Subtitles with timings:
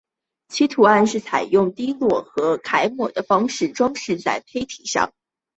[0.47, 5.13] 其图案是采用滴落和揩抹的方法装饰在坯体上。